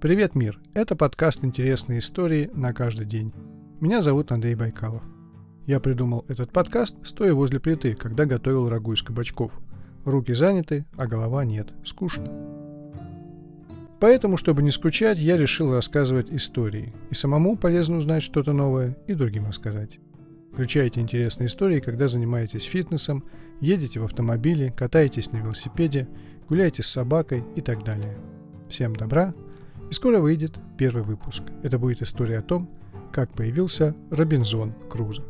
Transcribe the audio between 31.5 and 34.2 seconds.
Это будет история о том, как появился